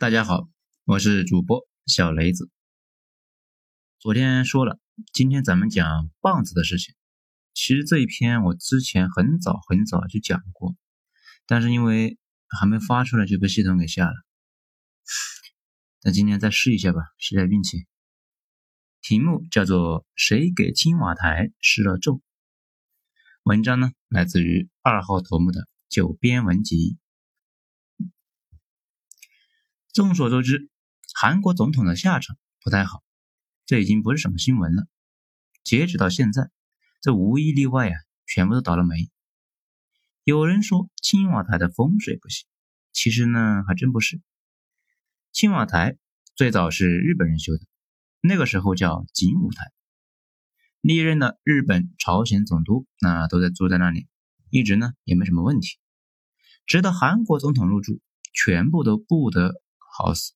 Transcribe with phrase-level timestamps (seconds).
[0.00, 0.48] 大家好，
[0.86, 2.50] 我是主播小雷子。
[3.98, 4.80] 昨天说了，
[5.12, 6.94] 今天咱们讲棒子的事情。
[7.52, 10.74] 其实这一篇我之前很早很早就讲过，
[11.46, 12.18] 但是因为
[12.48, 14.14] 还没发出来就被系统给下了。
[16.02, 17.86] 那今天再试一下吧，试下运气。
[19.02, 22.12] 题目叫做《谁给青瓦台施了咒》。
[23.42, 26.96] 文章呢来自于二号头目的九编文集。
[29.92, 30.70] 众所周知，
[31.14, 33.02] 韩国总统的下场不太好，
[33.66, 34.86] 这已经不是什么新闻了。
[35.64, 36.48] 截止到现在，
[37.00, 39.10] 这无一例外啊，全部都倒了霉。
[40.22, 42.46] 有人说青瓦台的风水不行，
[42.92, 44.20] 其实呢还真不是。
[45.32, 45.96] 青瓦台
[46.36, 47.64] 最早是日本人修的，
[48.20, 49.72] 那个时候叫景武台。
[50.80, 54.06] 历任的日本、朝鲜总督那都在住在那里，
[54.50, 55.78] 一直呢也没什么问题。
[56.64, 58.00] 直到韩国总统入住，
[58.32, 59.60] 全部都不得。
[60.02, 60.32] 好死！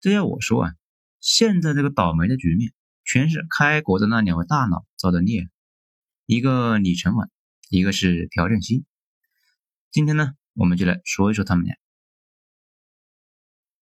[0.00, 0.72] 这要我说啊，
[1.20, 2.72] 现在这个倒霉的局面，
[3.04, 5.50] 全是开国的那两位大佬造的孽。
[6.24, 7.30] 一个李承晚，
[7.68, 8.86] 一个是朴正熙。
[9.90, 11.76] 今天呢，我们就来说一说他们俩。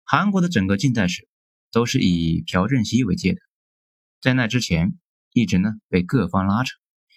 [0.02, 1.28] 韩国的整个近代史
[1.70, 3.40] 都是以朴正熙为界的，
[4.20, 4.98] 在那之前，
[5.30, 6.74] 一直呢被各方拉扯，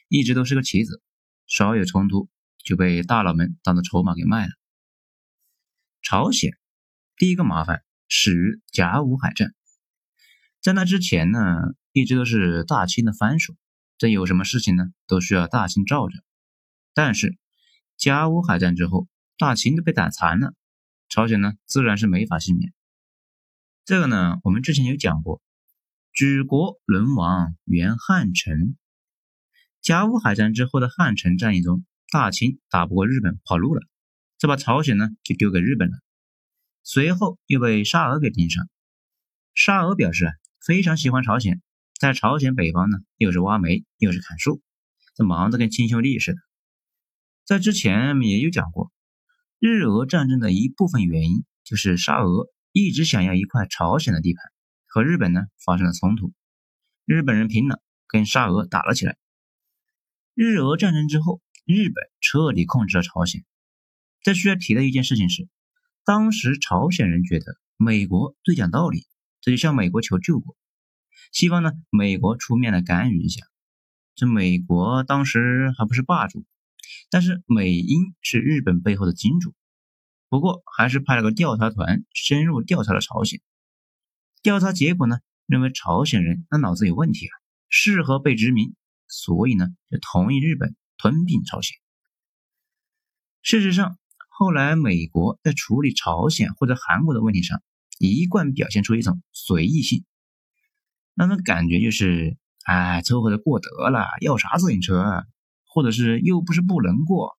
[0.07, 1.01] 一直都是个棋子，
[1.47, 2.29] 稍有冲突
[2.63, 4.51] 就被大佬们当做筹码给卖了。
[6.03, 6.60] 朝鲜。
[7.21, 9.53] 第一个麻烦始于甲午海战，
[10.59, 11.39] 在那之前呢，
[11.91, 13.55] 一直都是大清的藩属，
[13.99, 16.15] 这有什么事情呢，都需要大清罩着。
[16.95, 17.37] 但是
[17.95, 20.55] 甲午海战之后，大清都被打残了，
[21.09, 22.73] 朝鲜呢自然是没法幸免。
[23.85, 25.43] 这个呢，我们之前有讲过，
[26.11, 28.75] 举国沦亡原汉城。
[29.79, 33.83] 甲午海战之后的汉城战役中，大清打不过日本跑路了，
[34.39, 35.99] 这把朝鲜呢就丢给日本了。
[36.83, 38.67] 随后又被沙俄给盯上。
[39.53, 40.33] 沙俄表示啊，
[40.65, 41.61] 非常喜欢朝鲜，
[41.99, 44.61] 在朝鲜北方呢，又是挖煤又是砍树，
[45.13, 46.39] 这忙得跟亲兄弟似的。
[47.45, 48.91] 在之前也有讲过，
[49.59, 54.43] 日俄战争的一部分原因就是沙俄一直想要一块朝鲜的地盘，
[54.87, 56.33] 和日本呢发生了冲突，
[57.05, 59.17] 日本人拼了，跟沙俄打了起来。
[60.33, 63.43] 日俄战争之后，日本彻底控制了朝鲜。
[64.21, 65.49] 这需要提的一件事情是。
[66.03, 69.05] 当时朝鲜人觉得美国最讲道理，
[69.39, 70.57] 这就向美国求救过，
[71.31, 73.45] 希望呢美国出面来干预一下。
[74.15, 76.43] 这美国当时还不是霸主，
[77.11, 79.53] 但是美英是日本背后的金主。
[80.27, 83.39] 不过还是派了个调查团深入调查了朝鲜。
[84.41, 87.31] 调查结果呢，认为朝鲜人那脑子有问题啊，
[87.69, 88.73] 适合被殖民，
[89.07, 91.77] 所以呢就同意日本吞并朝鲜。
[93.43, 93.99] 事实上。
[94.41, 97.61] 后来，美国在处理朝鲜或者韩国的问题上，
[97.99, 100.03] 一贯表现出一种随意性，
[101.13, 105.27] 那种感觉就是，哎，凑合着过得了，要啥自行车？
[105.67, 107.37] 或者是又不是不能过。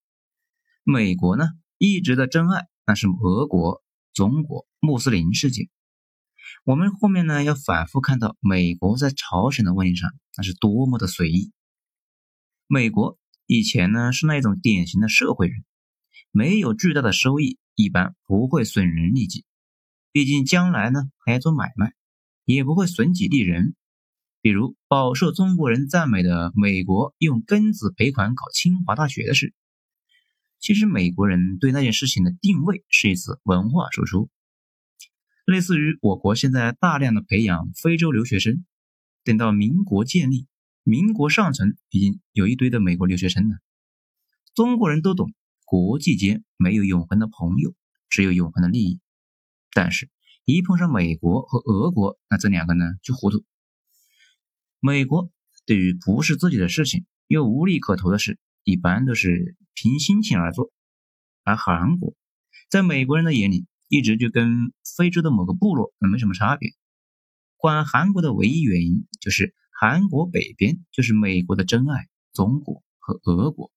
[0.84, 3.82] 美国呢，一直的真爱那是俄国、
[4.14, 5.68] 中国、穆斯林世界。
[6.62, 11.50] 我们后面呢要反复看到，美国在朝鲜的问题上那是多么的随意。
[12.68, 15.64] 美国以前呢是那种典型的社会人。
[16.32, 19.44] 没有巨大的收益，一般不会损人利己。
[20.10, 21.92] 毕竟将来呢还要做买卖，
[22.44, 23.76] 也不会损己利人。
[24.40, 29.54] 比如饱受中国人赞美的美国用庚子赔款搞清华大学的事，
[30.58, 34.30] 其实美国人对那件事情的定位是一次文化输出，
[35.44, 38.64] 类似于我国现在大量的培养非洲留学生。
[39.22, 40.48] 等到民国建立，
[40.82, 43.58] 民国上层已经有一堆的美国留学生了。
[44.54, 45.32] 中国人都懂。
[45.72, 47.74] 国际间没有永恒的朋友，
[48.10, 49.00] 只有永恒的利益。
[49.72, 50.10] 但是，
[50.44, 53.42] 一碰上美国和俄国，那这两个呢就糊涂。
[54.80, 55.32] 美国
[55.64, 60.70] 对于不是自己的事情又无利可图的事，一般都是凭心情而做；
[61.42, 62.14] 而韩国，
[62.68, 66.68] 在美国人的眼里，一直就跟非洲的某个部落没什么差别。
[67.56, 73.72] 管韩国的唯一原因，就是韩国北边就是美国的真爱——中国和俄国、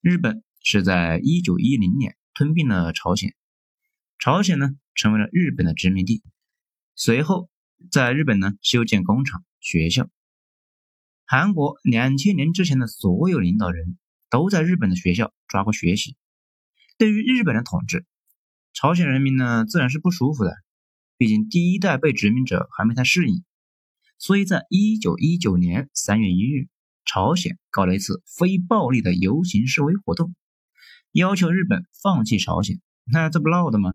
[0.00, 0.42] 日本。
[0.62, 3.34] 是在一九一零年吞并了朝鲜，
[4.18, 6.22] 朝鲜呢成为了日本的殖民地。
[6.94, 7.50] 随后
[7.90, 10.08] 在日本呢修建工厂、学校。
[11.24, 13.98] 韩国两千年之前的所有领导人
[14.30, 16.16] 都在日本的学校抓过学习。
[16.98, 18.04] 对于日本的统治，
[18.72, 20.54] 朝鲜人民呢自然是不舒服的，
[21.16, 23.42] 毕竟第一代被殖民者还没太适应。
[24.18, 26.68] 所以在一九一九年三月一日，
[27.04, 30.34] 朝鲜搞了一次非暴力的游行示威活动。
[31.12, 33.92] 要求日本放弃朝鲜，那这不闹的吗？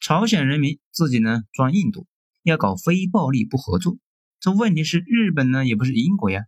[0.00, 2.08] 朝鲜人民自己呢装印度，
[2.42, 3.98] 要搞非暴力不合作。
[4.40, 6.42] 这问题是日本呢也不是英国呀，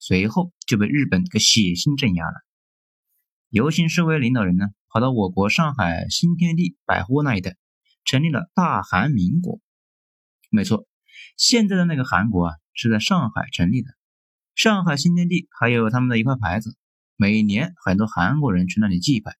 [0.00, 2.32] 随后就被日本给血腥镇压了。
[3.50, 7.56] 游行示威领导人呢跑到我国上海新天地百货那一带，
[8.04, 9.60] 成立了大韩民国。
[10.50, 10.88] 没错，
[11.36, 13.90] 现在的那个韩国啊是在上海成立的。
[14.56, 16.76] 上海新天地还有他们的一块牌子，
[17.20, 19.36] 每年很多韩国人去那里祭拜。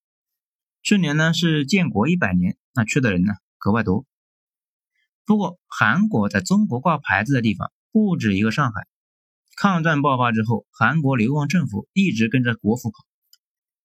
[0.83, 4.05] 去年呢是建国一百年，那去的人呢格外多。
[5.25, 8.85] 不过韩国在中国挂牌子的地方不止一个上海。
[9.55, 12.97] 抗战爆发之后，韩国流亡政府一直跟着国府跑，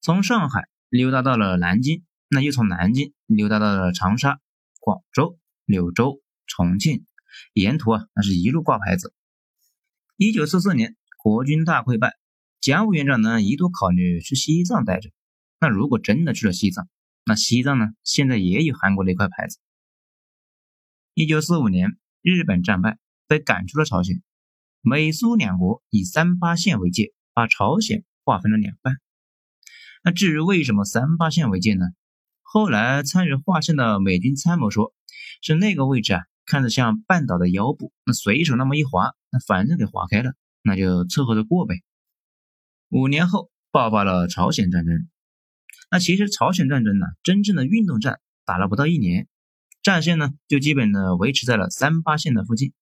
[0.02, 4.40] 从上海溜达到了南京，那又从南京溜达到了长沙、
[4.78, 7.06] 广州、柳州、重庆，
[7.54, 9.14] 沿途啊那是一路挂牌子。
[10.18, 12.12] 一九四四年国军大溃败，
[12.60, 15.10] 蒋委员长呢一度考虑去西藏待着。
[15.60, 16.88] 那如果真的去了西藏，
[17.24, 17.86] 那西藏呢？
[18.04, 19.58] 现在也有韩国的一块牌子。
[21.14, 24.22] 一九四五年，日本战败，被赶出了朝鲜。
[24.82, 28.96] 美苏两国以三八线为界，把朝鲜划分了两半。
[30.04, 31.86] 那至于为什么三八线为界呢？
[32.42, 34.94] 后来参与划线的美军参谋说，
[35.42, 41.82] 是那个位置啊，看着像半岛的腰部，那随手那么一划，那反正给划开了，那就凑合着过呗。
[42.88, 45.08] 五年后，爆发了朝鲜战争。
[45.90, 49.28] 那其实朝鲜战争呢，真正的运动战打了不到一年，
[49.82, 52.72] 战线呢就基本的维持在了三八线的附近。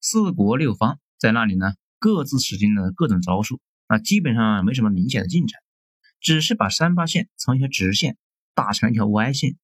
[0.00, 5.60] 四国六方在那里呢，各自使尽了各种招数，啊，基本上没什么明显的进展，
[6.20, 8.16] 只是把三八线从一条直线
[8.54, 9.56] 打成一条歪线。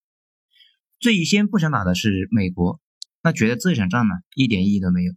[1.00, 2.80] 最先不想打的是美国，
[3.22, 5.12] 那觉得这场仗呢一点意义都没有，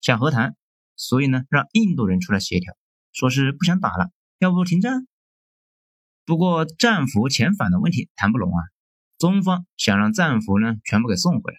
[0.00, 0.56] 想和谈，
[0.96, 2.76] 所以呢让印度人出来协调，
[3.12, 5.06] 说是不想打了，要不停战。
[6.24, 8.62] 不过战俘遣返的问题谈不拢啊，
[9.18, 11.58] 中方想让战俘呢全部给送回来，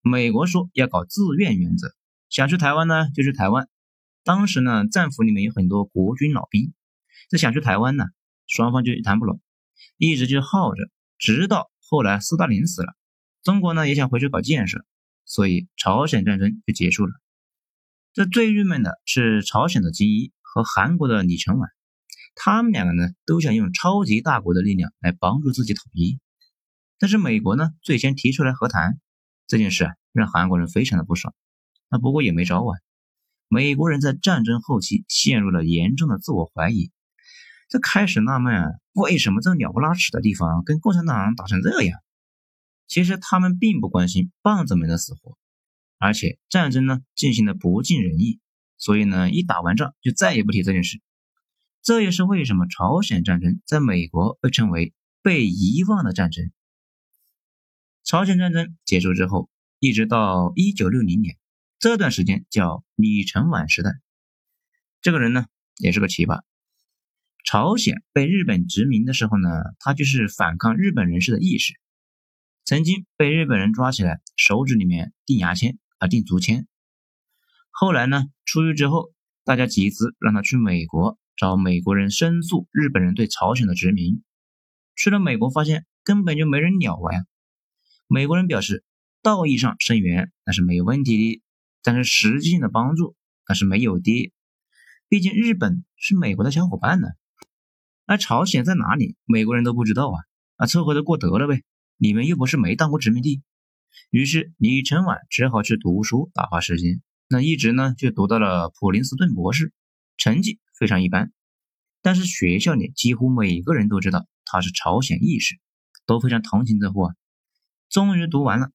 [0.00, 1.92] 美国说要搞自愿原则，
[2.30, 3.68] 想去台湾呢就去台湾。
[4.24, 6.72] 当时呢战俘里面有很多国军老兵，
[7.28, 8.04] 这想去台湾呢，
[8.46, 9.40] 双方就谈不拢，
[9.98, 10.88] 一直就耗着，
[11.18, 12.94] 直到后来斯大林死了，
[13.42, 14.84] 中国呢也想回去搞建设，
[15.26, 17.12] 所以朝鲜战争就结束了。
[18.14, 21.68] 这最郁闷的是朝鲜的金一和韩国的李承晚。
[22.34, 26.18] 他们两个呢，都想用超级大国的力量来帮助自己统一，
[26.98, 28.98] 但是美国呢，最先提出来和谈
[29.46, 31.34] 这件事啊，让韩国人非常的不爽。
[31.90, 32.72] 那不过也没招啊，
[33.48, 36.90] 美国人在战争后期陷入了严重的自我怀疑，
[37.68, 42.00] 这开始纳闷啊，为什么这鸟不拉屎的地方跟共产党打成这样？
[42.86, 45.36] 其实他们并不关心棒子们的死活，
[45.98, 48.40] 而且战争呢进行的不尽人意，
[48.78, 51.00] 所以呢，一打完仗就再也不提这件事。
[51.82, 54.92] 这也是为什么朝鲜战争在美国被称为
[55.22, 56.50] 被遗忘的战争。
[58.04, 61.36] 朝鲜战争结束之后，一直到一九六零年，
[61.78, 63.92] 这段时间叫李承晚时代。
[65.00, 65.46] 这个人呢，
[65.78, 66.42] 也是个奇葩。
[67.44, 69.48] 朝鲜被日本殖民的时候呢，
[69.78, 71.74] 他就是反抗日本人士的意识，
[72.64, 76.66] 曾经被日本人抓起来，手指里面钉牙签啊，钉竹签。
[77.78, 79.12] 后来呢，出狱之后，
[79.44, 81.18] 大家集资让他去美国。
[81.36, 84.22] 找美国人申诉日本人对朝鲜的殖民，
[84.96, 87.26] 去了美国发现根本就没人鸟我呀。
[88.06, 88.82] 美国人表示，
[89.20, 91.42] 道义上声援那是没有问题的，
[91.82, 93.14] 但是实际性的帮助
[93.46, 94.32] 那是没有的。
[95.10, 97.08] 毕竟日本是美国的小伙伴呢，
[98.06, 100.16] 而朝鲜在哪里，美国人都不知道啊
[100.56, 101.62] 啊，凑合着过得了呗。
[101.98, 103.42] 你们又不是没当过殖民地。
[104.08, 109.72] 于是李承晚只好去读书打发时间，那一直呢就读到了普林斯顿博士，
[110.16, 110.60] 成绩。
[110.78, 111.32] 非常一般，
[112.02, 115.58] 但是学校里几乎每个人都知道他是朝鲜义士，
[116.04, 117.14] 都非常同情这货啊。
[117.88, 118.70] 终于读完了，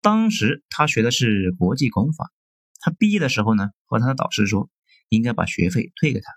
[0.00, 2.32] 当时他学的是国际公法，
[2.80, 4.70] 他毕业的时候呢，和他的导师说
[5.10, 6.32] 应该把学费退给他，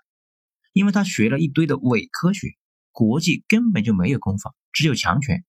[0.74, 2.48] 因为他学了一堆的伪科学，
[2.92, 5.46] 国际根本就没有公法，只有强权。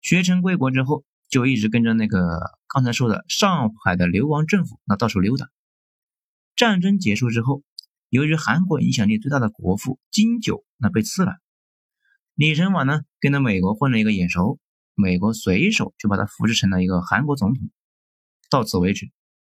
[0.00, 5.48] 学成归国之后，就一直跟着那个刚才说的上海的流亡政府那到处溜达。
[6.54, 7.62] 战争结束之后。
[8.12, 11.34] 由于韩国影响力最大的国父金九那被刺了，
[12.34, 14.58] 李承晚呢跟着美国混了一个眼熟，
[14.96, 17.70] 美国随手就把他扶持成了一个韩国总统。
[18.50, 19.12] 到此为止，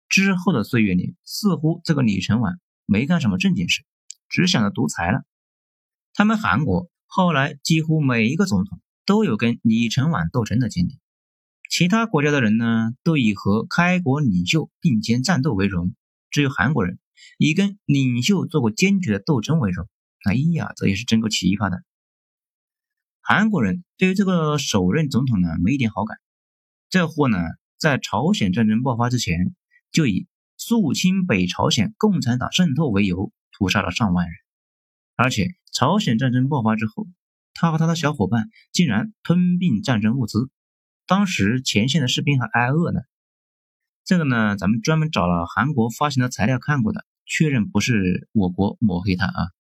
[0.09, 3.85] 之后的岁月里，似乎这个李承晚没干什么正经事，
[4.31, 5.27] 只想着独裁了。
[6.15, 10.99] 他们韩国后来几乎每一个总统都有跟李承晚斗争的经历，
[11.71, 15.95] 其他国家的人呢都以和开国领袖并肩战斗为荣，
[16.31, 16.99] 只有韩国人。
[17.39, 19.89] 以跟领袖做过坚决的斗争为荣，
[20.25, 21.83] 哎呀，这也是真够奇葩的。
[23.21, 26.19] 韩国人对于这个首任总统呢没一点好感。
[26.89, 27.39] 这货呢，
[27.79, 29.55] 在朝鲜战争爆发之前，
[29.91, 34.35] 就以肃清北朝鲜共产党渗透为由，屠杀了上万人。
[35.17, 37.09] 而且朝鲜战争爆发之后，
[37.55, 40.51] 他和他的小伙伴竟然吞并战争物资，
[41.07, 43.01] 当时前线的士兵还挨饿呢。
[44.05, 49.51] 这个呢，咱们专门找了韩国发行的材料看过的，确认不是我国抹黑他啊。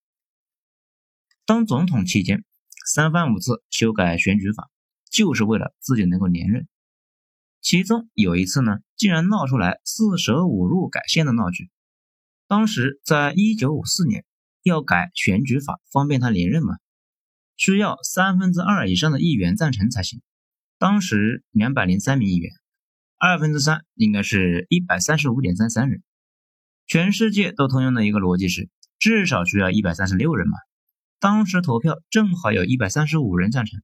[1.44, 2.44] 当总统期间，
[2.86, 4.68] 三番五次修改选举法，
[5.10, 6.68] 就是为了自己能够连任。
[7.60, 11.70] 其中有一次呢，竟然闹出来四舍五入改宪的闹剧。
[12.48, 14.24] 当时在一九五四年
[14.62, 16.76] 要改选举法，方便他连任嘛，
[17.56, 20.22] 需要三分之二以上的议员赞成才行。
[20.78, 22.52] 当时两百零三名议员，
[23.18, 26.02] 二分之三应该是一百三十五点三三人。
[26.87, 28.68] 全世界都通用的一个逻辑是，
[28.99, 30.56] 至少需要一百三十六人嘛。
[31.18, 33.83] 当时投票正好有一百三十五人赞成。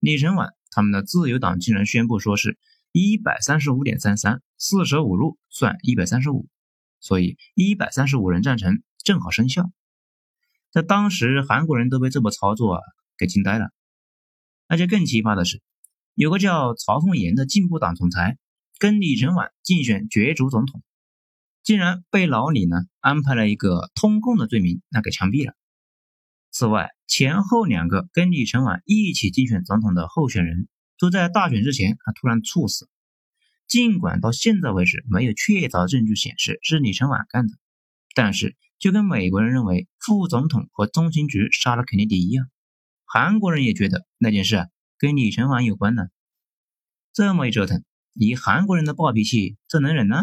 [0.00, 2.58] 李承晚他们的自由党竟然宣布说是。
[2.94, 6.46] 一百三十五点三三，四舍五入算一百三十五，
[7.00, 9.72] 所以一百三十五人赞成，正好生效。
[10.70, 12.82] 在当时，韩国人都被这波操作
[13.16, 13.70] 给惊呆了。
[14.68, 15.62] 而且更奇葩的是，
[16.14, 18.38] 有个叫曹凤岩的进步党总裁，
[18.78, 20.82] 跟李承晚竞选角逐总统，
[21.62, 25.54] 竟然被老李呢安排了一个通共的罪名，那给枪毙了。
[26.50, 30.68] 此外，前后两个跟李承晚一起竞选总统的候选人。
[30.98, 32.88] 都在大选之前，他突然猝死。
[33.66, 37.54] 尽管到现在为止没有确凿证据显示是李承晚干的，
[38.14, 42.46] 但是就跟美国人认为副总统和中情局杀了肯尼迪一样，
[43.04, 44.68] 韩国人也觉得那件事啊
[45.02, 46.04] 跟李承晚有关呢。
[47.12, 47.82] 这么一折腾，
[48.14, 50.14] 以韩国人的暴脾气，这能忍呢？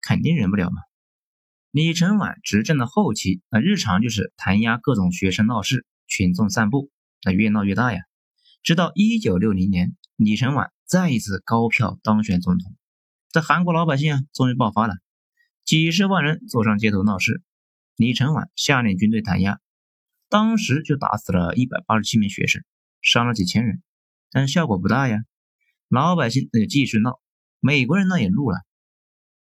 [0.00, 0.76] 肯定忍不了嘛。
[1.72, 6.92] 李承晚执政的后期，那日常就是弹压各种学生闹事、群众散步，
[7.24, 8.02] 那越闹越大呀。
[8.62, 9.96] 直到一九六零年。
[10.14, 12.76] 李承晚再一次高票当选总统，
[13.32, 14.94] 这韩国老百姓啊，终于爆发了，
[15.64, 17.42] 几十万人走上街头闹事。
[17.96, 19.58] 李承晚下令军队弹压，
[20.28, 22.62] 当时就打死了一百八十七名学生，
[23.02, 23.82] 伤了几千人，
[24.34, 25.24] 但效果不大呀。
[25.88, 27.20] 老百姓那就继续闹，
[27.60, 28.58] 美国人呢也怒了。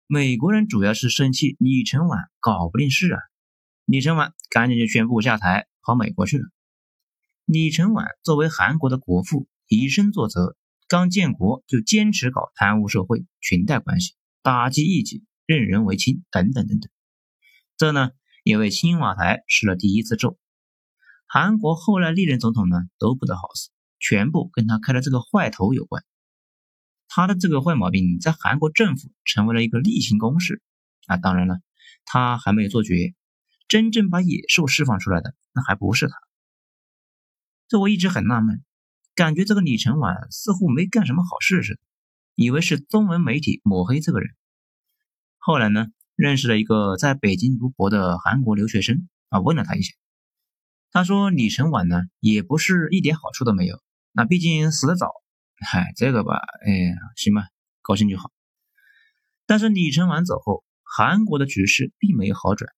[0.08, 3.20] 美国人主要是生气李承晚搞不定事啊，
[3.84, 6.44] 李承晚赶紧就宣布下台，跑美国去了。
[7.44, 9.46] 李承晚作为韩国的国父。
[9.70, 10.56] 以身作则，
[10.88, 16.90] 刚建国就坚持搞贪污受贿、裙带关系，打击异己、任人唯亲等等等等。
[17.76, 18.12] 这呢，
[18.44, 20.38] 也为青瓦台施了第一次咒。
[21.26, 23.68] 韩国后来历任总统呢都不得好死，
[23.98, 26.04] 全部跟他开的这个坏头有关。
[27.08, 30.62] 他的这个坏毛病在韩国政府成为了一个例行公事
[31.06, 31.16] 啊。
[31.16, 31.60] 当然了，
[32.04, 33.14] 他还没有做绝，
[33.66, 36.14] 真正把野兽释放出来的那还不是他。
[37.66, 38.62] 这我一直很纳闷。
[39.14, 41.80] 感觉这个李承晚似乎没干什么好事似的，
[42.36, 44.30] 以为是中文媒体抹黑这个人。
[45.38, 49.92] 后来呢，认识了一个在北京读博的韩国留学生啊，问了他一下，
[50.92, 53.82] 他说李承晚呢也不是一点好处都没有，
[54.18, 55.12] 那毕竟死得早，
[55.64, 57.46] 嗨，这个吧，哎呀，行吧，
[57.82, 58.32] 高兴就好。
[59.46, 62.68] 但是李承晚走后，韩国的局势并没有好转。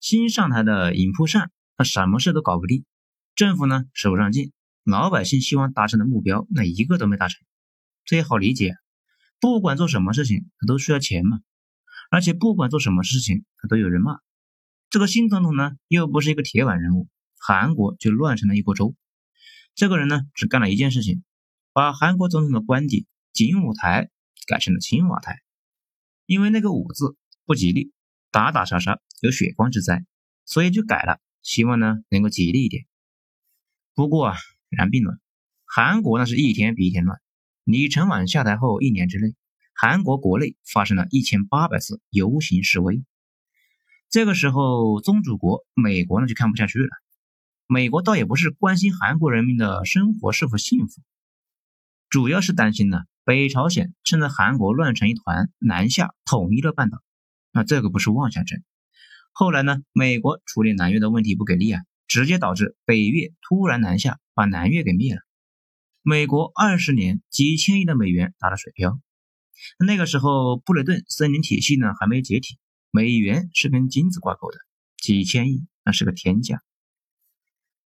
[0.00, 2.86] 新上台的尹富善，他什么事都搞不定，
[3.34, 4.50] 政府呢使不上劲。
[4.82, 7.38] 老百姓希望达成的目标，那一个都没达成，
[8.06, 8.76] 这也好理解。
[9.38, 11.40] 不管做什么事情，他都需要钱嘛，
[12.10, 14.20] 而且不管做什么事情，他都有人骂。
[14.88, 17.08] 这个新总统呢，又不是一个铁腕人物，
[17.38, 18.94] 韩国就乱成了一锅粥。
[19.76, 21.22] 这个人呢，只干了一件事情，
[21.72, 24.10] 把韩国总统的官邸景武台
[24.48, 25.40] 改成了青瓦台，
[26.24, 27.92] 因为那个武字不吉利，
[28.32, 30.04] 打打杀杀有血光之灾，
[30.44, 32.86] 所以就改了，希望呢能够吉利一点。
[33.94, 34.36] 不过啊。
[34.68, 35.20] 然并卵，
[35.64, 37.20] 韩国那是一天比一天乱。
[37.62, 39.36] 李承晚下台后一年之内，
[39.72, 43.04] 韩国国内发生了一千八百次游行示威。
[44.10, 46.88] 这个时候，宗主国美国呢就看不下去了。
[47.66, 51.02] 美国倒也不是关心韩国人民的生活是否幸福，
[52.08, 57.02] 主要是担心呢北朝鲜趁着韩国乱成一团，南下统一了半岛。
[57.52, 58.62] 那这个不是妄想症。
[59.32, 61.82] 后来呢，美国处理南越的问题不给力啊。
[62.08, 65.22] 直接导致北越突然南下，把南越给灭了。
[66.02, 69.00] 美国二十年几千亿的美元打了水漂。
[69.84, 72.58] 那个时候布雷顿森林体系呢还没解体，
[72.92, 74.58] 美元是跟金子挂钩的，
[75.02, 76.62] 几千亿那是个天价。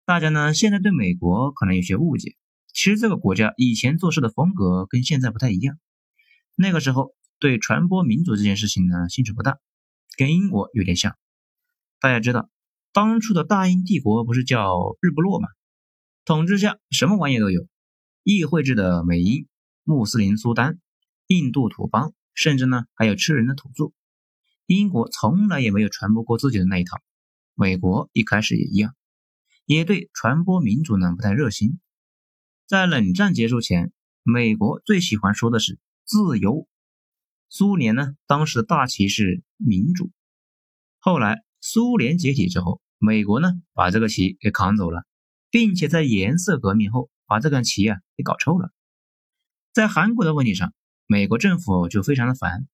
[0.06, 2.36] 大家呢现在对美国可能有些误解，
[2.72, 5.78] 其实这个国家以前做事的风格跟现在不太一样。
[6.54, 9.58] 那个时候对传播民主这件事情呢兴趣不大，
[10.16, 11.16] 跟英国有点像。
[12.00, 12.48] 大家知道。
[12.92, 15.48] 当初的大英帝国不是叫日不落吗？
[16.24, 17.66] 统治下什么玩意都有，
[18.22, 19.46] 议会制的美英、
[19.82, 20.78] 穆斯林苏丹、
[21.26, 23.92] 印度土邦，甚至呢还有吃人的土著。
[24.64, 26.96] 英国从来也没有传播过自己的那一套，
[27.54, 28.94] 美国一开始也一样，
[29.66, 31.78] 也对传播民主呢不太热心。
[32.66, 33.92] 在冷战结束前，
[34.22, 36.66] 美国最喜欢说的是自由，
[37.48, 40.10] 苏联呢当时的大旗是民主。
[40.98, 45.04] 后来苏联解体之后，美国呢把这个旗给扛走了，
[45.50, 48.70] 并且在颜色革命后把这杆旗啊给搞臭了。
[49.72, 50.72] 在韩国的问题上，
[51.06, 52.66] 美国政府就非常的烦。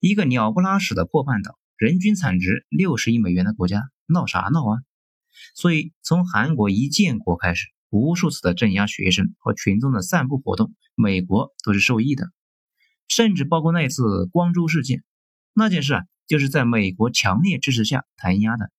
[0.00, 4.82] 一个鸟不拉屎的破半岛，人均产值六十亿美元的国家，闹啥闹啊？
[5.54, 12.30] 所以从韩国一建国开始，无数次的镇压学生和群众的散步活动，美国都是受益的。
[13.08, 15.04] 甚至包括那一次光州事件，
[15.52, 18.70] 那件事啊，就是在美国强烈支持下弹压的。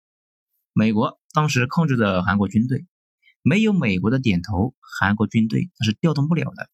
[0.74, 2.85] 美国当时控制着韩国军队，
[3.41, 6.69] 没有美国的点头，韩国军队那是调动不了的。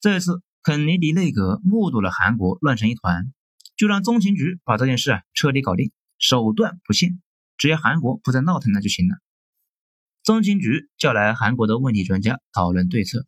[0.00, 0.42] 这次。
[0.62, 3.32] 肯尼迪内阁目睹了韩国乱成一团，
[3.76, 7.22] 就让中情局把这件事啊彻底搞定，手段不限，
[7.56, 9.16] 只要韩国不再闹腾那就行了。
[10.22, 13.26] 中情局叫来韩国的问题专家讨论对策，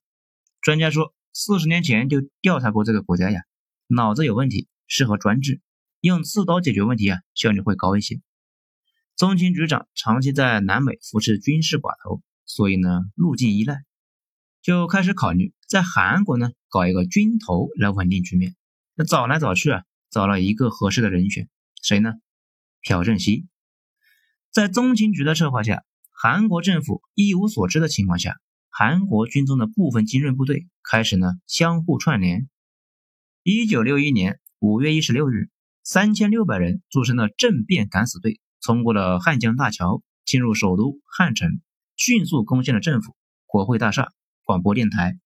[0.60, 3.42] 专家说，四十年前就调查过这个国家呀，
[3.86, 5.60] 脑子有问题，适合专制，
[6.00, 8.20] 用刺刀解决问题啊效率会高一些。
[9.16, 13.84] 中情局长长期在南美扶持军事寡头，所以呢路径依赖。
[14.60, 18.56] 就开始考虑在韩国呢搞一个军头来稳定局面。
[18.94, 21.48] 那找来找去啊，找了一个合适的人选，
[21.80, 22.14] 谁呢？
[22.82, 23.46] 朴正熙。
[24.50, 28.36] 在中情局的策划下，韩国政府一无所知的情况下，
[28.70, 32.48] 韩国军中的部分精锐部队开始呢相互串联。
[33.42, 35.50] 一九六一年五月一十六日，
[35.82, 41.60] 三千六百人组成的政变敢死队冲过了汉江大桥，进入首都汉城，
[41.96, 44.12] 迅速攻陷了政府、国会大厦。
[44.44, 45.18] 广播电台，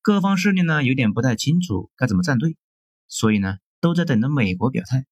[0.00, 2.56] 各方势力呢有点不太清楚该怎么站队，
[3.08, 5.04] 所以呢都在等着美国表态。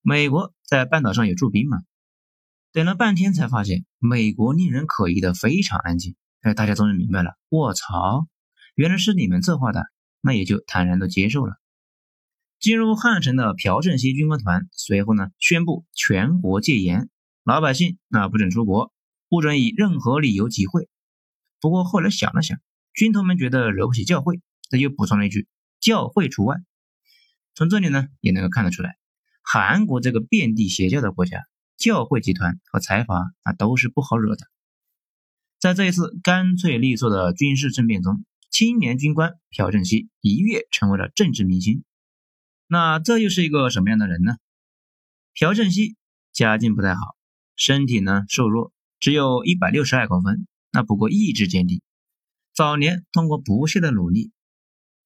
[0.00, 1.82] 美国在半岛上有驻兵嘛？
[2.72, 6.16] 等了半天才发现，美国令人可疑的非常安静。
[6.40, 8.26] 哎，大家终于明白了，卧槽，
[8.74, 9.84] 原来是你们策划的，
[10.22, 11.56] 那也就坦然的接受了。
[12.58, 17.10] 进入汉城的朴正熙军官团随后呢宣布全国戒严，
[17.44, 18.90] 老百姓那不准出国，
[19.28, 20.88] 不准以任何理由集会。
[21.60, 22.58] 不过后来想了想，
[22.94, 25.46] 军头们觉得惹不起教会，那就补充了一句
[25.78, 26.56] ：“教会除外。”
[27.54, 28.96] 从这里呢，也能够看得出来，
[29.42, 31.44] 韩国这个遍地邪教的国家，
[31.76, 34.46] 教会集团和财阀啊都是不好惹的。
[35.58, 41.84] 在这一次干脆利索的军事政变中，青年军官朴正熙一跃成为了政治明星。
[42.66, 44.36] 那这又是一个什么样的人呢？
[45.34, 45.96] 朴正熙
[46.32, 47.16] 家境不太好，
[47.56, 50.46] 身体呢瘦弱，只有一百六十二公分。
[50.72, 51.82] 那不过意志坚定，
[52.54, 54.32] 早年通过不懈的努力，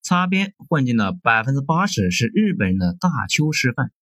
[0.00, 3.92] 擦边混进了百分之八十是日本人的大邱师范，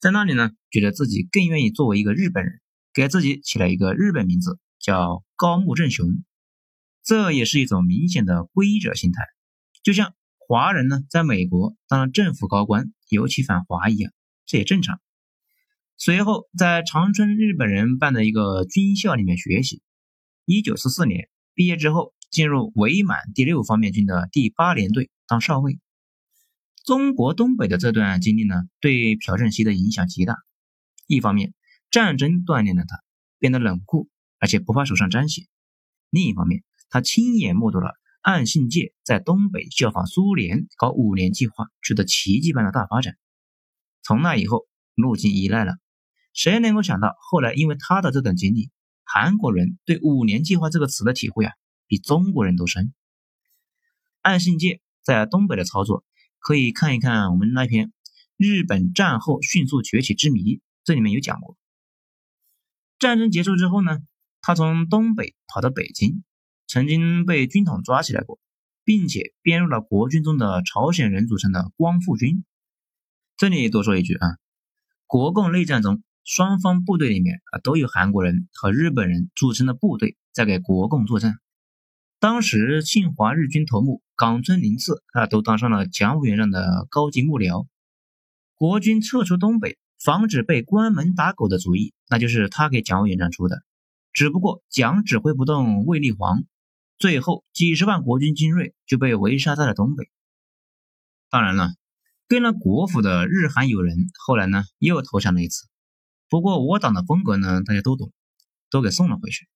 [0.00, 2.60] 在那里呢，觉得自己更愿意作为一个日本人，
[2.94, 6.24] 给自己起了一个日本名字，叫高木正雄。
[7.04, 9.22] 这也是一种明显的规者心态，
[9.82, 14.10] 就像华人呢在美国当了政府高官，尤其反华一样，
[14.46, 15.00] 这也正常。
[15.98, 19.82] 随后在长春日本人办的一个军校里面学习。
[20.46, 25.78] 一九四四年毕业之后，进入伪满第六方面军的第八联队当少尉。
[26.84, 30.36] 中国东北的这段经历呢，对朴正熙的影响极大。
[31.06, 31.54] 一方面，
[31.90, 32.96] 战争锻炼了他，
[33.38, 35.42] 变得冷酷，而且不怕手上沾血；
[36.08, 43.16] 另一方面，他亲眼目睹了岸信介在东北效仿苏联搞五年计划，取得奇迹般的大发展。
[44.02, 45.76] 从那以后，路径依赖了。
[46.32, 48.70] 谁能够想到，后来因为他的这段经历？
[49.04, 51.52] 韩国人对“五年计划”这个词的体会啊，
[51.88, 52.94] 比中国人都深。
[54.22, 56.04] 岸信介在东北的操作，
[56.40, 57.86] 可以看一看我们那篇
[58.36, 60.40] 《日本战后迅速崛起之谜》，
[60.82, 61.56] 这里面有讲过。
[62.98, 63.98] 战争结束之后呢，
[64.40, 66.24] 他从东北跑到北京，
[66.66, 68.40] 曾经被军统抓起来过，
[68.84, 72.44] 并且编入了国军中的朝鲜人组成的光复军。
[73.36, 74.36] 这里多说一句啊，
[75.06, 76.02] 国共内战中。
[76.22, 81.40] 双方部队里面啊，都有韩国人和日本人组成的部队在给国共作战。
[82.20, 87.66] 当时侵华日军头目冈村宁次啊，都当上了蒋委员长的高级幕僚。
[88.54, 93.62] 国军撤出东北，防止被关门打狗的主意，那就是他给蒋委员长出的。
[94.12, 96.42] 只不过蒋指挥不动卫立煌，
[96.98, 100.10] 最后几十万国军精锐就被围杀在了东北。
[101.30, 101.70] 当然了，
[102.28, 105.66] 跟了国府的日韩友人后来呢，又投降了一次。
[106.28, 108.12] 不过我党的风格呢，大家都懂，
[108.68, 109.48] 都给送了回去。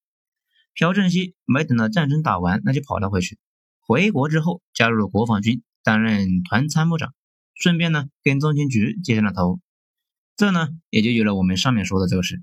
[0.73, 3.39] 朴正熙没等到战争打完，那就跑了回去。
[3.87, 7.13] 回国之后，加入了国防军，担任团参谋长，
[7.55, 9.61] 顺便呢跟中情局接上了头。
[10.37, 12.43] 这呢也就有了我们上面说的这个事。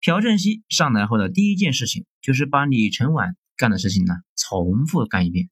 [0.00, 5.48] 朴正熙上台后的第一件事情，就是把李承晚干的事情呢重复干一遍。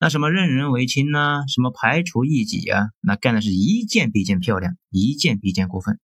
[0.00, 5.98] 那什么任人唯亲呐，什么排除异己啊，那干的是一件比一件漂亮，一件比一件过分。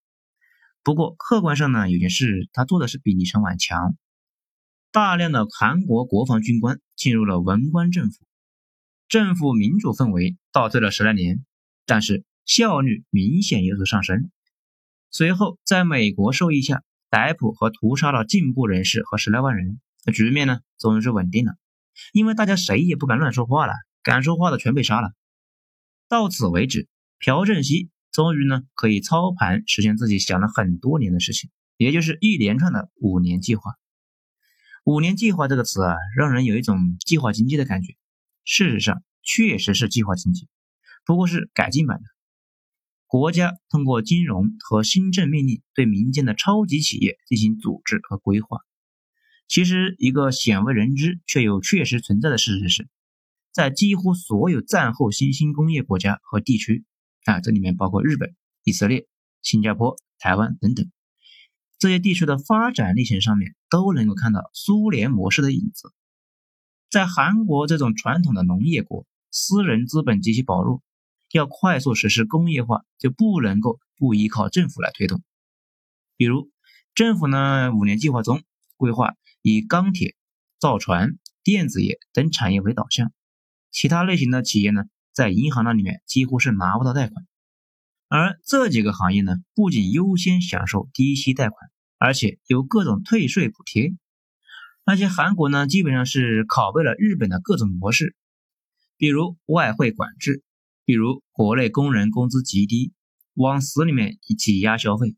[0.82, 3.96] 不过客观上呢，有件事他做的是比李承晚强。
[4.90, 8.24] 大量的韩国国防军官进入了文官政府，
[9.08, 11.44] 政府民主氛围倒退了十来年，
[11.84, 14.30] 但是效率明显有所上升。
[15.10, 19.80] 随后在美国授意下，逮捕和屠杀了进步人士和十来万人，
[20.14, 21.54] 局面呢终于是稳定了。
[22.12, 23.72] 因为大家谁也不敢乱说话了，
[24.04, 25.12] 敢说话的全被杀了。
[26.08, 26.86] 到此为止，
[27.18, 33.72] 朴正熙终于呢可以操盘实现自己想了很多年的事情，也就是一连串的五年计划。
[34.84, 37.94] 五年计划这个词啊，让人有一种计划经济的感觉。
[38.44, 40.48] 事实上，确实是计划经济，
[41.06, 42.04] 不过是改进版的。
[43.06, 48.58] 国家通过金融和新政命令对民间的超级企业进行组织和规划。
[49.46, 52.88] 其实，一个鲜为人知却又确实存在的事实是，
[53.52, 56.84] 在几乎所有战后新兴工业国家和地区，
[57.26, 59.06] 啊，这里面包括日本、以色列、
[59.42, 60.90] 新加坡、台湾等等
[61.82, 65.92] 这些地区的发展历程上面，都能够看到苏联模式的影子。
[66.88, 70.80] 在韩国这种传统的农业国，私人资本极其薄弱，
[71.32, 75.24] 要快速实施工业化，就不能够不依靠政府来推动。
[76.16, 76.52] 比如，
[76.94, 78.44] 政府呢五年计划中
[78.76, 79.16] 规划。
[79.42, 80.14] 以钢铁、
[80.60, 83.10] 造船、电子业等产业为导向，
[83.72, 87.26] 其他类型的企业呢，在银行那里面几乎是拿不到贷款。
[88.14, 93.94] 而这几个行业呢，不仅优先享受低息贷款，而且有各种退税补贴。
[94.84, 98.14] 那些韩国呢，基本上是拷贝了日本的各种模式，
[98.98, 100.44] 比如外汇管制，
[100.84, 102.92] 比如国内工人工资极低，
[103.32, 105.16] 往死里面挤压消费。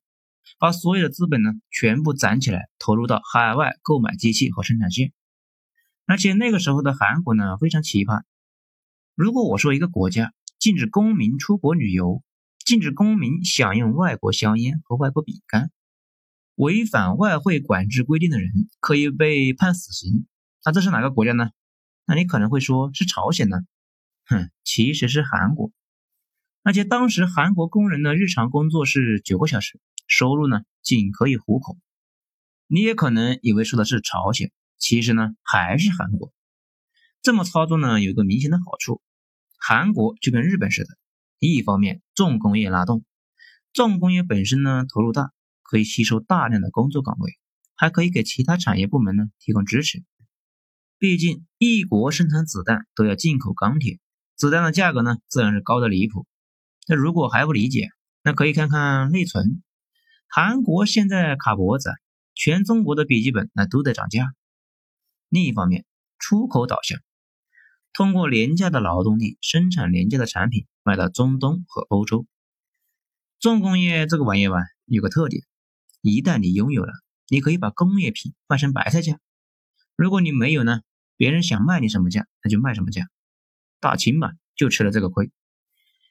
[0.61, 5.13] 把所有的资本呢全部攒起来，投入到海外购买机器和生产线。
[6.07, 8.23] 而且那个时候的韩国呢非常奇葩。
[9.17, 12.23] 如果我说一个国家禁止公民出国旅游，
[12.65, 15.71] 禁止公民享用外国香烟和外国饼干，
[16.55, 18.51] 违反外汇管制规定的人
[18.81, 20.27] 可以被判死刑，
[20.65, 21.51] 那这是哪个国家呢？
[22.07, 23.59] 那你可能会说是朝鲜呢？
[24.27, 25.71] 哼，其实是韩国。
[26.63, 29.81] 而且当时韩国工人的日常工作是九个小时。
[30.07, 31.79] 收入呢，仅可以糊口。
[32.67, 36.31] 你也可能以为说的是朝鲜，其实呢还是韩国。
[37.23, 39.01] 这么操作呢，有一个明显的好处：
[39.57, 40.91] 韩国就跟日本似的，
[41.39, 43.05] 一方面重工业拉动，
[43.73, 47.33] 重工业本身呢投入大，可以吸收大量的工作岗位，
[47.75, 50.03] 还可以给其他产业部门呢提供支持。
[50.99, 53.99] 毕竟一国生产子弹都要进口钢铁，
[54.37, 56.27] 子弹的价格呢自然是高的离谱。
[56.87, 57.89] 那如果还不理解，
[58.23, 59.63] 那可以看看内存。
[60.29, 61.91] 韩国现在卡脖子，
[62.35, 64.35] 全中国的笔记本那都在涨价。
[65.29, 65.85] 另一方面，
[66.19, 67.01] 出口导向，
[67.95, 72.27] 通过廉价的劳动力生产廉价的产品，卖到中东和欧洲。
[73.39, 75.45] 重工业这个玩意儿吧，有个特点，
[76.03, 76.93] 一旦你拥有了，
[77.29, 79.21] 你可以把工业品卖成白菜价。
[79.95, 80.81] 如果你没有呢，
[81.17, 83.07] 别人想卖你什么价，那就卖什么价。
[83.79, 85.31] 大清嘛，就吃了这个亏。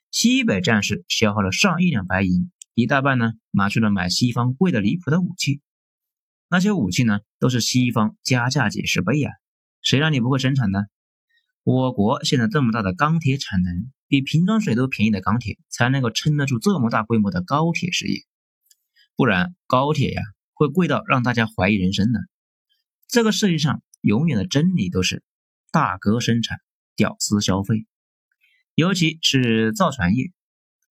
[0.10, 2.50] 西北战事消耗了上亿两白银。
[2.76, 5.60] 一大半呢，拿去了买西方贵的离谱的武器，
[6.50, 9.32] 那些武器呢，都是西方加价几十倍呀！
[9.82, 10.86] 谁让你不会生产呢？
[11.64, 18.20] 我国现在这么大的钢铁产能，比瓶装水都便宜的钢铁，才能够撑得住这么大规模的高铁事业。
[19.16, 20.22] 不然高铁呀，
[20.54, 22.20] 会贵到让大家怀疑人生呢。
[23.08, 25.24] 这个世界上永远的真理都是
[25.72, 26.60] 大哥生产，
[26.98, 27.86] 屌丝消费，
[28.76, 30.34] 尤其是造船业。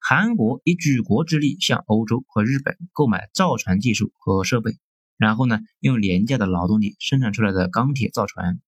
[0.01, 4.77] 韩国以举国之力向欧洲和日本购买造船技术和设备，
[5.17, 8.61] 然后呢，用廉价的劳动力生产出来的钢铁造船，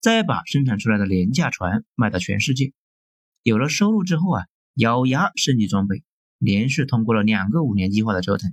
[0.00, 2.72] 再把生产出来的廉价船卖到全世界。
[3.42, 6.02] 有了收入之后啊，咬牙升级装备，
[6.38, 8.52] 连续通过了两个五年计划的折腾，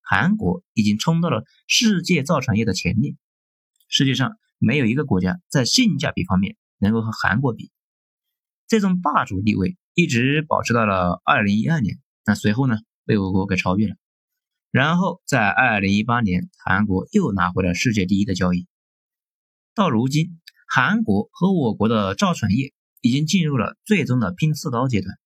[0.00, 3.14] 韩国已经冲到了世界造船业的前列。
[3.88, 7.70] 世界上没有一个国家在性价比方面能够和韩国比，
[8.66, 9.76] 这种霸主地位。
[9.94, 13.96] 一直保持到了二零一二年，那随后呢被我国给超越了，
[14.70, 18.68] 然后在二零一八年，韩国又拿回了世界第一的交易。
[19.74, 25.16] 到如今，韩国和我国的造船业已经进入了最终的拼刺刀阶段。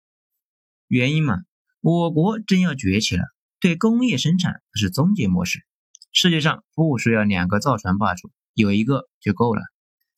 [0.87, 1.39] 原因嘛，
[1.81, 3.25] 我国真要崛起了，
[3.59, 5.65] 对工业生产是终结模式，
[6.13, 9.63] 世界上不需要两个造船霸主，有一个就够了。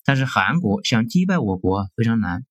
[0.04, 2.44] 但是韩国想击败我国非常难，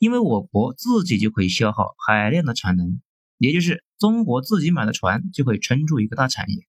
[0.00, 3.00] 因为我国自己就可以消耗海量的产能，
[3.36, 6.66] 也就是中国自己买的船就可以撑住一个大产业。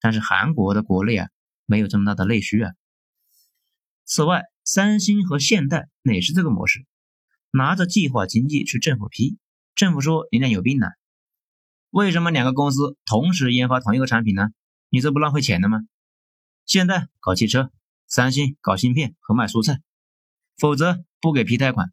[0.00, 1.28] 但是韩国的国内啊
[1.66, 2.72] 没有这么大的内需啊。
[4.04, 6.84] 此外，三星和现代哪是这个模式，
[7.52, 9.38] 拿着计划经济去政府批，
[9.76, 10.88] 政府说你俩有病呢。
[11.90, 14.48] 为什么两个公司同时研发同一个产品呢？
[14.90, 15.78] 你这不浪费钱了吗？
[16.64, 17.70] 现代搞汽车，
[18.08, 19.78] 三星搞芯片和卖蔬菜，
[20.58, 21.92] 否则不给批贷款。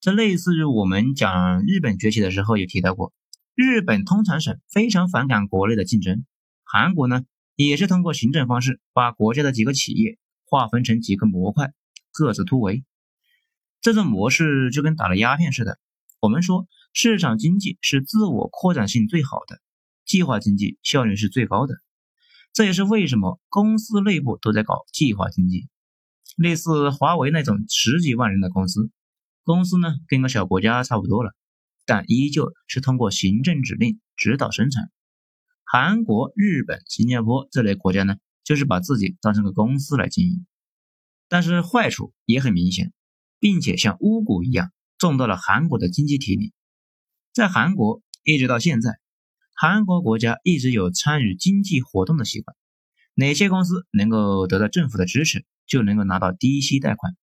[0.00, 3.12] 这类似于我们讲日本崛起的时候有提到过，
[3.56, 6.24] 日本通产省非常反感国内的竞争。
[6.62, 7.24] 韩国呢，
[7.56, 11.72] 也是通过行政方式把国家的几个企业划分成几个模块，
[12.12, 12.84] 各自突围。
[13.80, 15.78] 这种模式就跟打了鸦片似的。
[16.20, 16.66] 我们说。
[16.94, 19.60] 市场经济是自我扩展性最好的，
[20.04, 21.76] 计划经济效率是最高的。
[22.52, 25.68] 这也是为什么公司内部都在搞计划经济。
[26.34, 28.90] 类似华为那种十几万人的公司，
[29.44, 31.36] 公司呢跟个小国家差不多了，
[31.84, 34.90] 但依旧是通过行政指令指导生产。
[35.62, 40.46] 韩国、日本、新加坡这类国家呢，就是把自己当成个公司来经营。
[41.28, 42.92] 但是坏处也很明显，
[43.38, 46.52] 并且像巫蛊一样种到了韩国的经济体里。
[47.32, 48.98] 在韩国一直到现在，
[49.54, 52.56] 韩国国家一直有参与经济活动的习惯。
[53.14, 57.16] 哪些公司能够得到政府的支持，就能够拿到低息贷款，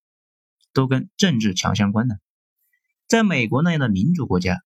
[0.73, 2.19] 都跟政治强相关的。
[3.07, 4.61] 在美国那样的民主国家，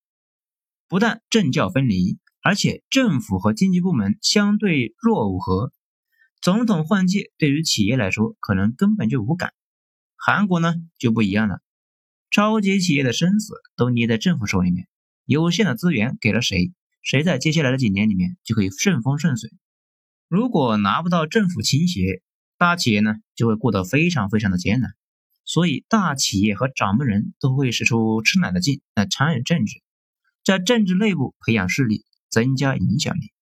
[0.88, 5.72] 不但政教分离，而且政府和经济部门相对弱耦合，
[6.42, 9.54] 总统换届对于企业来说可能根本就无感。
[10.16, 11.62] 韩国呢就不一样了，
[12.30, 14.88] 超级企业的生死都捏在政府手里面。
[15.26, 19.52] 有限的资源给了谁，谁在接下来的几年里面就可以顺风顺水。
[20.28, 22.22] 如果拿不到政府倾斜，
[22.58, 24.92] 大企业呢就会过得非常非常的艰难。
[25.46, 29.82] 所以大企业和掌门人都会使出吃奶的劲来参与政治，
[30.44, 33.34] 在政治内部培养势力，增加影响力。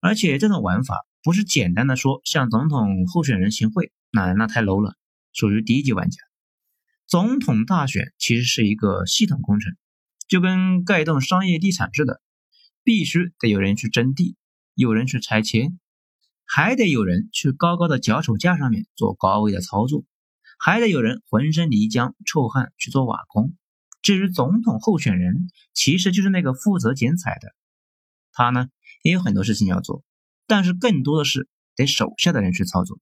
[0.00, 4.96] 而且这种玩法不是简单的说向总统候选人行贿，那那太 low 了，
[5.32, 6.18] 属于低级玩家。
[7.06, 9.76] 总统大选其实是一个系统工程。
[10.28, 12.22] 就跟盖一栋商业地产似的，
[12.84, 14.36] 必须得有人去征地，
[14.74, 15.80] 有人去拆迁，
[16.46, 20.04] 还得有人去高高的脚手架上面做高位的操作，
[20.56, 23.56] 还得有人浑身泥浆臭汗去做瓦工。
[24.02, 27.52] 至于总统候选人，其实就是那个负责剪彩的，
[28.30, 28.68] 他呢
[29.02, 30.04] 也有很多事情要做，
[30.50, 32.98] 但是更多的是得手下的人去操作。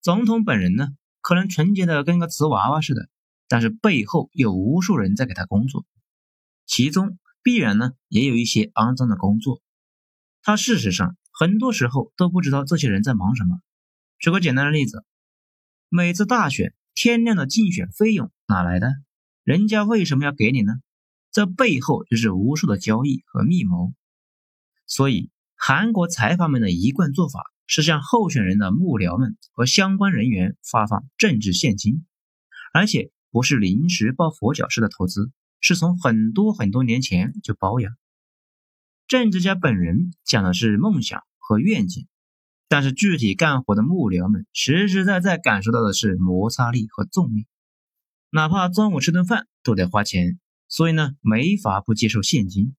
[0.00, 0.88] 总统本人呢，
[1.20, 3.08] 可能纯洁的跟个瓷娃娃似的，
[3.46, 5.86] 但是背后有无数人在给他工作。
[6.66, 9.62] 其中必然呢也有一些肮脏的工作，
[10.42, 13.60] 他事实上很多时候都不知道这些人在忙什么。
[14.18, 15.04] 举个简单的例子，
[15.88, 18.94] 每次大选天量的竞选费用哪来的？
[19.44, 20.72] 人家为什么要给你呢？
[21.30, 23.92] 这背后就是无数的交易和密谋。
[24.86, 32.06] 所以韩国财阀们的一贯做法是向候选人的幕僚们和相关人员发放政治现金，
[32.72, 35.30] 而且不是临时抱佛脚式的投资。
[35.60, 37.92] 是从很多很多年前就包养。
[39.08, 42.06] 政治家本人讲的是梦想和愿景，
[42.68, 47.48] 但是具体干活的幕僚们实实在在感受到的是摩擦力和重力，
[48.30, 52.76] 哪怕中午吃顿饭都得花钱，所以呢没法不接受现金。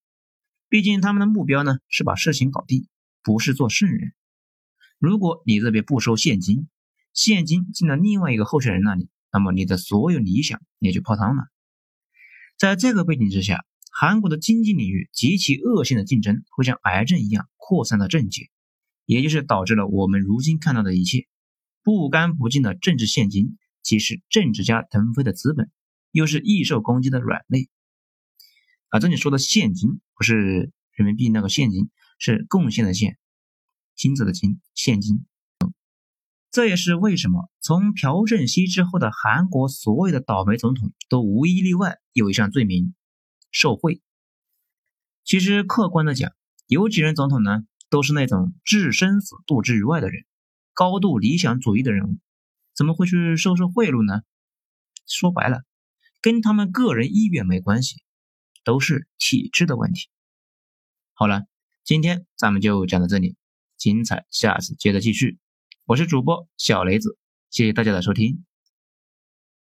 [0.69, 2.87] 毕竟他们的目标呢是把事情搞定，
[3.23, 4.13] 不是做圣人。
[4.99, 6.67] 如果你这边不收现金，
[7.13, 11.43] 现金进了另外一个候选人那里，那么你的所有理想也就泡汤了。
[12.57, 18.49] 在这个背景之下，韩国的经济领域极其恶性的竞争会像癌症一样扩散到政界，
[19.05, 21.25] 也就是导致了我们如今看到的一切。
[21.81, 25.71] 不干不净的政治现金，既是政治家腾飞的资本，
[26.11, 27.69] 又是易受攻击的软肋。
[28.89, 33.19] 啊，这里说的现金不是人民币那个现金，是贡献的献，
[33.95, 35.25] 金子的金，现金。
[36.49, 42.95] 这也是为什么从朴正熙之后的韩国所有的倒霉总统都无一例外有一项罪名：
[43.51, 44.01] 受贿。
[45.23, 46.31] 其实客观的讲，
[46.65, 50.25] 有几任总统呢，都是那种置生死度之于外的人，
[50.73, 52.17] 高度理想主义的人物，
[52.75, 54.23] 怎么会去收受贿赂呢？
[55.05, 55.61] 说白了，
[56.19, 58.01] 跟他们个人意愿没关系，
[58.69, 60.09] 都是体质的问题。
[61.13, 61.45] 好了，
[61.83, 63.35] 今天咱们就讲到这里，
[63.77, 65.39] 精彩下次接着继续。
[65.85, 67.17] 我是主播小雷子，
[67.49, 68.45] 谢谢大家的收听。